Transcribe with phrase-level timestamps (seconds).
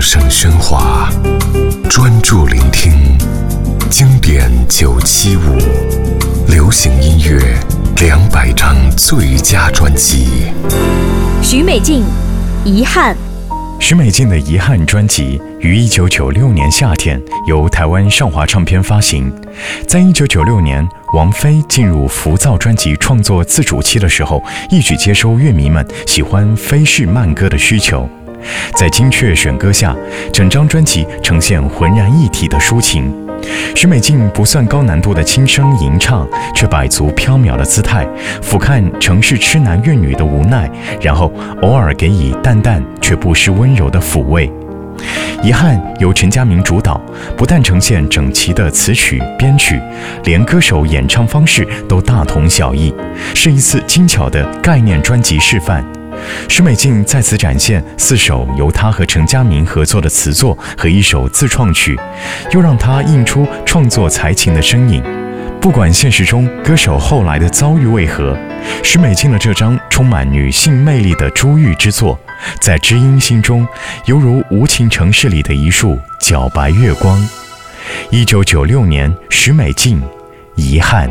[0.00, 1.10] 声喧哗，
[1.90, 2.90] 专注聆听
[3.90, 5.58] 经典九七五，
[6.48, 7.38] 流行音乐
[8.00, 10.50] 两百张最佳专辑。
[11.42, 12.02] 许美静，
[12.64, 13.14] 遗憾。
[13.78, 19.30] 许美静的《遗憾》专辑于一九九六年夏天由台湾上华唱片发行。
[19.86, 28.08] 在一九九六年，王菲进入浮躁专辑创作自主期的时候，一举接收乐迷们喜欢飞式慢歌的需求。
[28.74, 29.94] 在精确选歌下，
[30.32, 33.12] 整张专辑呈现浑然一体的抒情。
[33.74, 38.06] 许美静不算高难度的轻声吟唱，却摆足飘渺的姿态，
[38.42, 44.50] 俯瞰城市痴男怨女的无奈，然后偶尔给以淡淡却不失温柔的抚慰。
[45.42, 47.00] 遗憾由陈佳明主导，
[47.34, 49.80] 不但呈现整齐的词曲编曲，
[50.24, 52.94] 连歌手演唱方式都大同小异，
[53.34, 55.82] 是一次精巧的概念专辑示范。
[56.48, 61.98] 许美静在此展现四首由她和陈佳明合作的词作和一首自创曲，
[62.52, 65.02] 又让她映出创作才情的身影。
[65.60, 68.34] 不管现实中歌手后来的遭遇为何，
[68.82, 72.18] 许美静的这张充满女性魅力的珠玉之作，
[72.62, 73.66] 在知音心中
[74.06, 77.22] 犹如无情城市里的一束皎白月光。
[78.10, 80.00] 一九九六年，许美静，
[80.54, 81.10] 遗憾。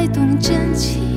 [0.00, 1.09] 才懂真情。